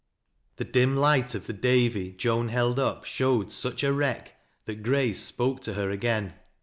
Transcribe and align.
The 0.55 0.65
dim 0.65 0.97
light 0.97 1.35
of 1.35 1.45
the 1.45 1.53
"Davy" 1.53 2.11
Joar 2.17 2.49
held 2.49 2.79
up 2.79 3.05
showed 3.05 3.51
such 3.51 3.83
a 3.83 3.93
wreck 3.93 4.31
that 4.65 4.81
Grace 4.81 5.19
spoke 5.21 5.61
to 5.61 5.73
hci 5.73 5.91
again. 5.93 6.33